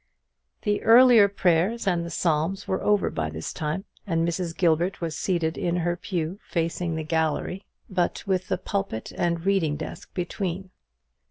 [0.63, 4.57] The earlier prayers and the psalms were over by this time; and Mrs.
[4.57, 9.77] Gilbert was seated in her pew facing the gallery, but with the pulpit and reading
[9.77, 10.71] desk between.